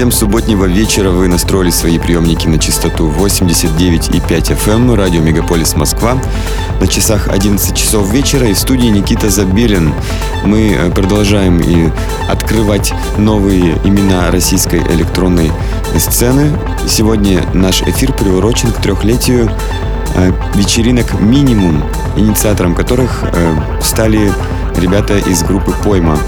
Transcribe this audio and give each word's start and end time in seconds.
7 0.00 0.10
субботнего 0.12 0.64
вечера 0.64 1.10
вы 1.10 1.28
настроили 1.28 1.68
свои 1.68 1.98
приемники 1.98 2.48
на 2.48 2.58
частоту 2.58 3.10
89,5 3.10 4.56
FM, 4.56 4.70
эм, 4.70 4.94
радио 4.94 5.20
«Мегаполис 5.20 5.76
Москва». 5.76 6.16
На 6.80 6.86
часах 6.86 7.28
11 7.28 7.76
часов 7.76 8.10
вечера 8.10 8.46
и 8.46 8.54
в 8.54 8.58
студии 8.58 8.86
Никита 8.86 9.28
Забелин. 9.28 9.92
Мы 10.42 10.72
э, 10.72 10.90
продолжаем 10.90 11.60
и 11.60 11.90
открывать 12.30 12.94
новые 13.18 13.76
имена 13.84 14.30
российской 14.30 14.80
электронной 14.80 15.52
сцены. 15.98 16.50
Сегодня 16.88 17.44
наш 17.52 17.82
эфир 17.82 18.14
приурочен 18.14 18.72
к 18.72 18.80
трехлетию 18.80 19.50
э, 20.14 20.32
вечеринок 20.54 21.20
«Минимум», 21.20 21.84
инициатором 22.16 22.74
которых 22.74 23.22
э, 23.34 23.54
стали 23.82 24.32
ребята 24.78 25.18
из 25.18 25.42
группы 25.42 25.74
«Пойма». 25.84 26.18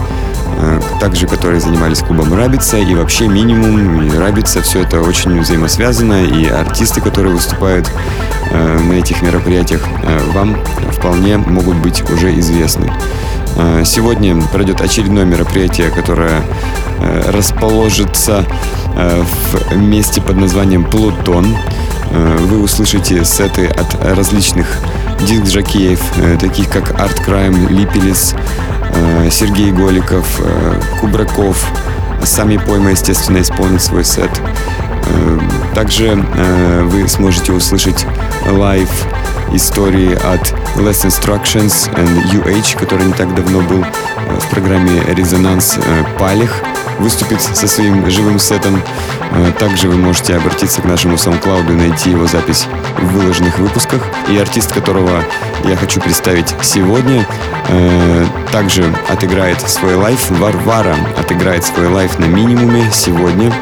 Э, 0.58 0.80
также 1.00 1.26
которые 1.26 1.60
занимались 1.60 2.00
клубом 2.00 2.32
Рабица 2.34 2.76
и 2.76 2.94
вообще 2.94 3.26
минимум 3.26 4.02
и 4.02 4.16
Рабица, 4.16 4.62
все 4.62 4.82
это 4.82 5.00
очень 5.00 5.40
взаимосвязано 5.40 6.24
и 6.24 6.46
артисты, 6.46 7.00
которые 7.00 7.34
выступают 7.34 7.90
э, 8.50 8.78
на 8.78 8.92
этих 8.92 9.22
мероприятиях, 9.22 9.82
э, 10.02 10.18
вам 10.32 10.56
вполне 10.92 11.38
могут 11.38 11.76
быть 11.76 12.08
уже 12.10 12.38
известны. 12.38 12.92
Сегодня 13.84 14.40
пройдет 14.40 14.80
очередное 14.80 15.26
мероприятие, 15.26 15.90
которое 15.90 16.40
расположится 17.28 18.46
в 18.94 19.76
месте 19.76 20.22
под 20.22 20.38
названием 20.38 20.84
Плутон. 20.84 21.54
Вы 22.10 22.62
услышите 22.62 23.26
сеты 23.26 23.66
от 23.66 24.02
различных 24.16 24.66
диск-жокеев, 25.20 26.00
таких 26.40 26.70
как 26.70 26.92
Art 26.92 27.22
Crime, 27.26 27.68
Э, 27.68 28.34
Сергей 29.30 29.72
Голиков, 29.72 30.26
э, 30.40 30.80
Кубраков, 31.00 31.56
сами 32.24 32.58
пойма, 32.58 32.90
естественно, 32.90 33.40
исполнит 33.40 33.82
свой 33.82 34.04
сет. 34.04 34.30
Э, 35.06 35.38
также 35.74 36.14
вы 36.84 37.08
сможете 37.08 37.52
услышать 37.52 38.06
лайв 38.46 38.88
истории 39.52 40.12
от 40.14 40.52
Less 40.76 41.04
Instructions 41.06 41.90
and 41.94 42.24
UH, 42.32 42.78
который 42.78 43.06
не 43.06 43.12
так 43.14 43.34
давно 43.34 43.60
был 43.60 43.84
в 44.38 44.50
программе 44.50 45.02
«Резонанс» 45.08 45.78
Палих 46.18 46.62
выступит 46.98 47.40
со 47.40 47.66
своим 47.66 48.08
живым 48.10 48.38
сетом. 48.38 48.80
Э, 49.32 49.52
также 49.58 49.88
вы 49.88 49.96
можете 49.96 50.36
обратиться 50.36 50.82
к 50.82 50.84
нашему 50.84 51.14
SoundCloud 51.14 51.70
и 51.70 51.72
найти 51.72 52.10
его 52.10 52.26
запись 52.26 52.66
в 52.98 53.06
выложенных 53.06 53.58
выпусках. 53.58 54.02
И 54.28 54.36
артист, 54.36 54.72
которого 54.72 55.22
я 55.64 55.76
хочу 55.76 56.00
представить 56.00 56.54
сегодня, 56.62 57.26
э, 57.68 58.26
также 58.50 58.84
отыграет 59.08 59.60
свой 59.60 59.94
лайф. 59.94 60.30
Варвара 60.30 60.96
отыграет 61.18 61.64
свой 61.64 61.88
лайф 61.88 62.18
на 62.18 62.26
минимуме 62.26 62.90
сегодня. 62.92 63.52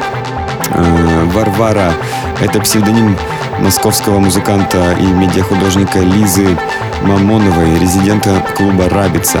Э, 0.71 1.23
Варвара— 1.33 1.93
это 2.41 2.59
псевдоним 2.59 3.17
московского 3.59 4.19
музыканта 4.19 4.93
и 4.99 5.05
медиахудожника 5.05 5.99
Лизы 5.99 6.57
Мамоновой, 7.03 7.79
резидента 7.79 8.43
клуба 8.55 8.89
«Рабица». 8.89 9.39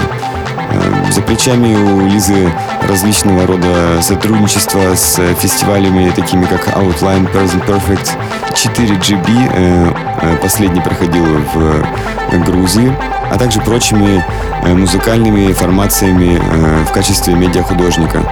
Э, 0.71 1.11
за 1.11 1.21
плечами 1.21 1.73
у 1.75 2.07
Лизы 2.07 2.51
различного 2.87 3.45
рода 3.45 4.01
сотрудничества 4.01 4.95
с 4.95 5.19
фестивалями, 5.35 6.11
такими 6.15 6.45
как 6.45 6.67
Outline, 6.77 7.29
Present 7.31 7.65
Perfect, 7.65 8.11
4GB, 8.53 9.49
э, 9.53 9.93
э, 10.21 10.35
последний 10.41 10.81
проходил 10.81 11.25
в 11.53 12.43
Грузии, 12.45 12.95
а 13.29 13.37
также 13.37 13.59
прочими 13.59 14.23
музыкальными 14.63 15.51
формациями 15.53 16.39
в 16.85 16.91
качестве 16.91 17.33
медиахудожника. 17.33 18.23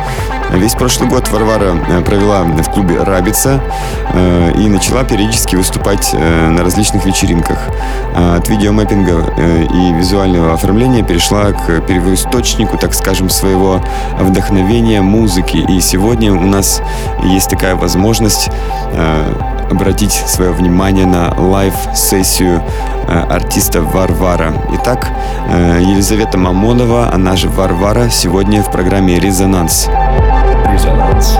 Весь 0.53 0.73
прошлый 0.73 1.07
год 1.07 1.29
Варвара 1.29 1.75
э, 1.87 2.01
провела 2.01 2.41
в 2.43 2.71
клубе 2.71 3.01
«Рабица» 3.01 3.61
э, 4.13 4.51
и 4.57 4.67
начала 4.67 5.03
периодически 5.03 5.55
выступать 5.55 6.09
э, 6.13 6.49
на 6.49 6.63
различных 6.63 7.05
вечеринках. 7.05 7.59
А 8.15 8.37
от 8.37 8.49
видеомэппинга 8.49 9.25
и 9.71 9.93
визуального 9.93 10.53
оформления 10.53 11.03
перешла 11.03 11.51
к 11.51 11.81
первоисточнику, 11.81 12.77
так 12.77 12.93
скажем, 12.93 13.29
своего 13.29 13.81
вдохновения 14.19 15.01
музыки. 15.01 15.57
И 15.57 15.79
сегодня 15.81 16.33
у 16.33 16.45
нас 16.45 16.81
есть 17.23 17.49
такая 17.49 17.75
возможность 17.75 18.49
обратить 19.69 20.11
свое 20.11 20.51
внимание 20.51 21.05
на 21.05 21.33
live 21.37 21.79
-сессию 21.79 22.63
артиста 23.07 23.81
Варвара. 23.81 24.53
Итак, 24.73 25.11
Елизавета 25.79 26.37
Мамонова, 26.37 27.13
она 27.13 27.35
же 27.35 27.49
Варвара, 27.49 28.09
сегодня 28.09 28.63
в 28.63 28.71
программе 28.71 29.19
«Резонанс». 29.19 29.87
Resonance. 30.65 31.37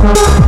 Thank 0.00 0.47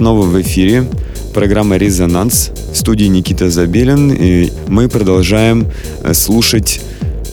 снова 0.00 0.22
в 0.22 0.40
эфире. 0.40 0.86
Программа 1.34 1.76
«Резонанс». 1.76 2.52
В 2.72 2.74
студии 2.74 3.04
Никита 3.04 3.50
Забелин. 3.50 4.10
И 4.10 4.50
мы 4.66 4.88
продолжаем 4.88 5.66
э, 6.02 6.14
слушать 6.14 6.80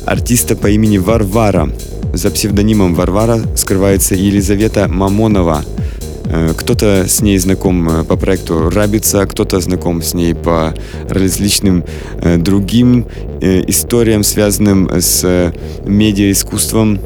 артиста 0.05 0.57
по 0.57 0.67
имени 0.67 0.97
Варвара. 0.97 1.69
За 2.11 2.29
псевдонимом 2.29 2.93
Варвара 2.93 3.39
скрывается 3.55 4.15
Елизавета 4.15 4.89
Мамонова. 4.89 5.63
Э, 6.25 6.53
кто-то 6.57 7.05
с 7.07 7.21
ней 7.21 7.37
знаком 7.37 7.89
э, 7.89 8.03
по 8.03 8.17
проекту 8.17 8.69
Рабица, 8.69 9.25
кто-то 9.25 9.61
знаком 9.61 10.01
с 10.01 10.13
ней 10.13 10.35
по 10.35 10.73
различным 11.07 11.85
другим 12.35 13.05
историям, 13.39 14.25
связанным 14.25 14.89
с 14.99 15.53
медиаискусством, 15.85 16.99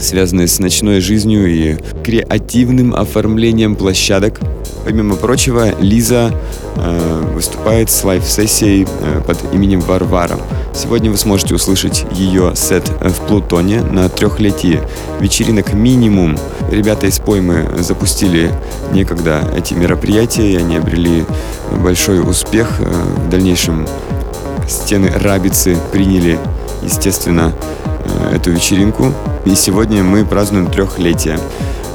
связанные 0.00 0.48
с 0.48 0.58
ночной 0.58 0.98
жизнью 0.98 1.46
и 1.46 1.76
креативным 2.02 2.92
оформлением 2.92 3.76
площадок. 3.76 4.40
Помимо 4.84 5.16
прочего, 5.16 5.74
Лиза 5.78 6.32
э, 6.76 7.22
выступает 7.34 7.90
с 7.90 8.02
live 8.02 8.30
-сессией 8.30 8.86
э, 8.86 9.20
под 9.26 9.38
именем 9.52 9.80
Варвара. 9.80 10.38
Сегодня 10.74 11.10
вы 11.10 11.18
сможете 11.18 11.54
услышать 11.54 12.06
ее 12.12 12.52
сет 12.54 12.88
в 12.88 13.26
Плутоне 13.26 13.82
на 13.82 14.08
трехлетие 14.08 14.82
вечеринок 15.20 15.74
минимум. 15.74 16.38
Ребята 16.70 17.06
из 17.06 17.18
поймы 17.18 17.68
запустили 17.80 18.50
некогда 18.92 19.42
эти 19.56 19.74
мероприятия, 19.74 20.52
и 20.52 20.56
они 20.56 20.76
обрели 20.76 21.24
большой 21.82 22.20
успех. 22.20 22.80
Э, 22.80 22.84
в 23.26 23.28
дальнейшем 23.28 23.86
стены 24.68 25.12
Рабицы 25.14 25.76
приняли, 25.92 26.38
естественно, 26.82 27.52
э, 28.04 28.36
эту 28.36 28.50
вечеринку. 28.50 29.12
И 29.44 29.54
сегодня 29.54 30.02
мы 30.02 30.24
празднуем 30.24 30.70
трехлетие. 30.70 31.38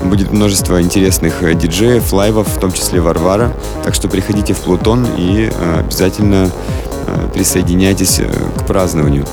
Будет 0.10 0.32
множество 0.32 0.82
интересных 0.82 1.42
э, 1.42 1.56
диджеев, 1.56 2.14
лайвов, 2.14 2.48
в 2.48 2.60
том 2.60 2.72
числе 2.72 3.02
Варвара. 3.02 3.52
Так 3.84 3.96
что 3.96 4.08
приходите 4.08 4.54
в 4.54 4.60
Плутон 4.60 5.06
и 5.18 5.50
э, 5.52 5.80
обязательно 5.80 6.52
э, 7.08 7.30
присоединяйтесь 7.34 8.22
к 8.58 8.66
празднованию. 8.66 9.26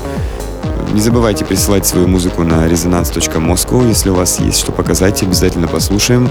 Не 0.93 1.01
забывайте 1.01 1.45
присылать 1.45 1.87
свою 1.87 2.09
музыку 2.09 2.43
на 2.43 2.66
resonance.moscow. 2.66 3.87
Если 3.87 4.11
у 4.11 4.14
вас 4.14 4.41
есть 4.41 4.59
что 4.59 4.73
показать, 4.73 5.23
обязательно 5.23 5.68
послушаем, 5.68 6.29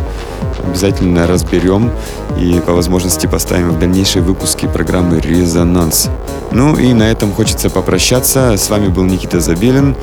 обязательно 0.68 1.28
разберем 1.28 1.92
и 2.40 2.60
по 2.66 2.74
возможности 2.74 3.28
поставим 3.28 3.72
в 3.72 3.80
дальнейшие 3.80 4.22
выпуски 4.22 4.68
программы 4.68 5.20
«Резонанс». 5.20 6.10
Ну 6.52 6.76
и 6.76 6.94
на 6.94 7.04
этом 7.04 7.32
хочется 7.32 7.70
попрощаться. 7.70 8.56
С 8.58 8.70
вами 8.70 8.88
был 8.88 9.04
Никита 9.04 9.40
Забелин. 9.40 9.96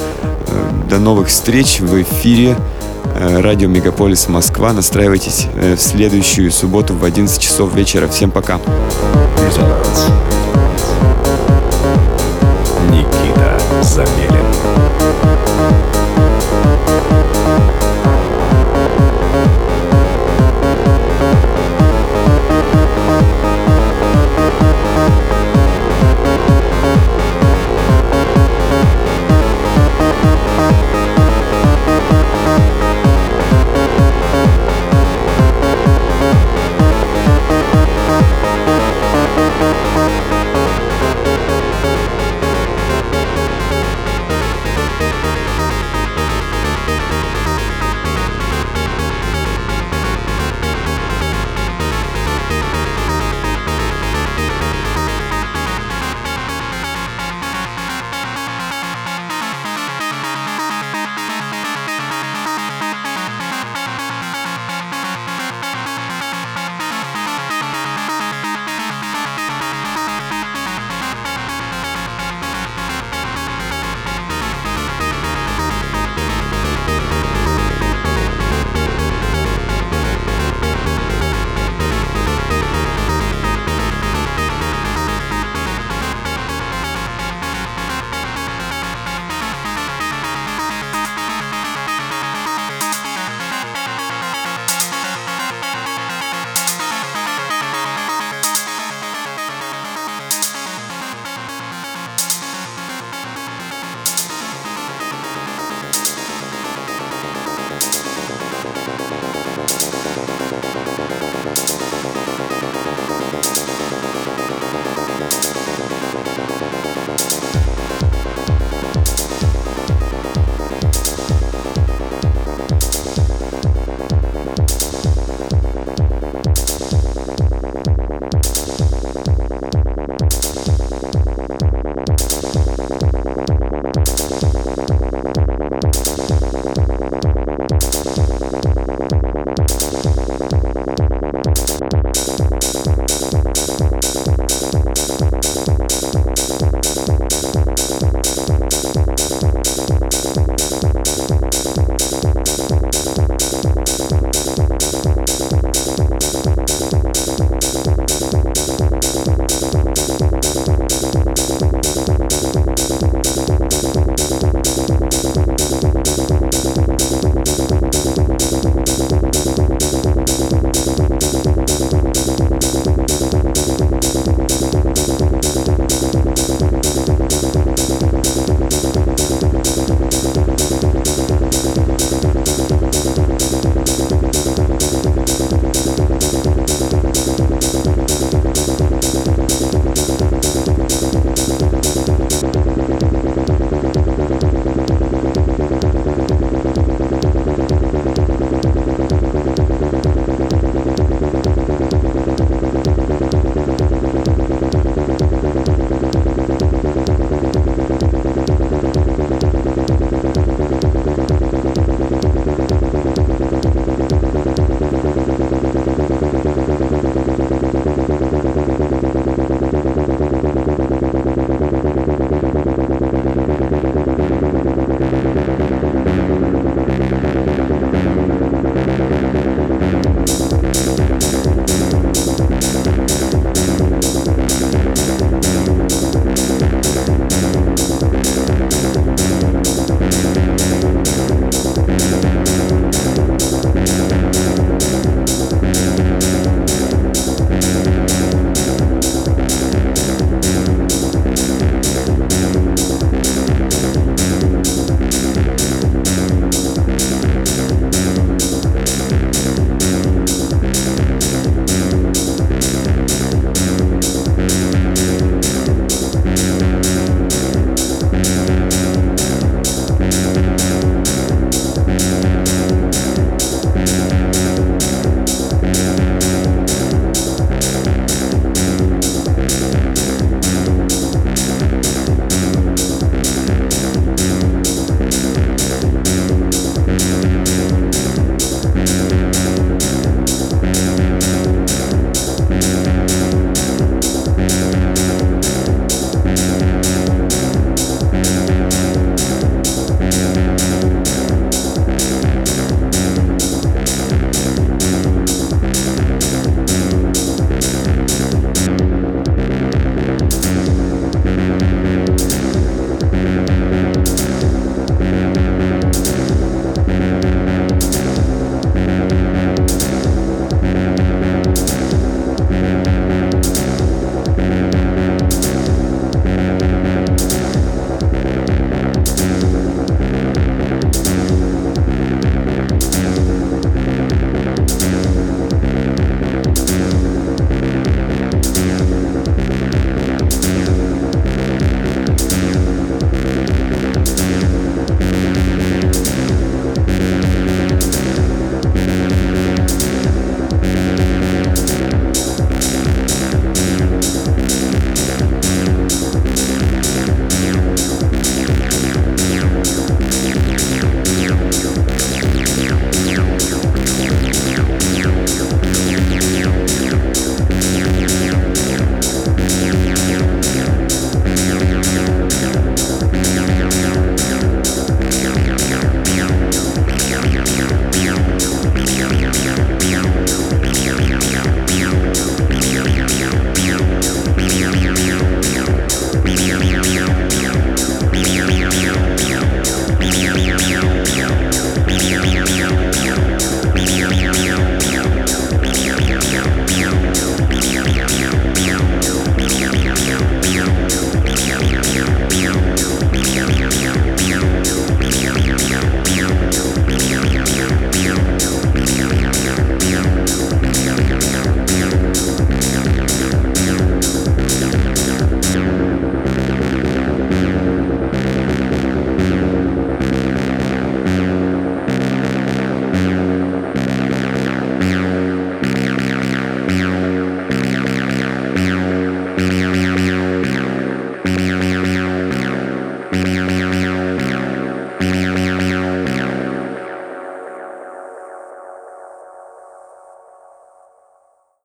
До 0.89 0.99
новых 0.99 1.28
встреч 1.28 1.80
в 1.80 2.01
эфире 2.03 2.57
радио 3.19 3.69
Мегаполис 3.69 4.29
Москва. 4.29 4.73
Настраивайтесь 4.73 5.47
э, 5.55 5.75
в 5.75 5.81
следующую 5.81 6.51
субботу 6.53 6.95
в 6.95 7.05
11 7.05 7.41
часов 7.41 7.75
вечера. 7.75 8.09
Всем 8.09 8.31
пока. 8.31 8.61
Никита 12.91 13.59
Забелин. 13.83 14.28